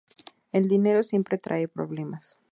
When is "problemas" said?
1.67-2.35